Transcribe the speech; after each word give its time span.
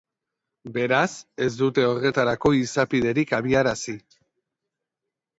Beraz, 0.75 1.09
ez 1.47 1.49
dute 1.59 1.83
horretarako 1.89 2.51
izapiderik 2.59 3.33
abiarazi. 3.39 3.95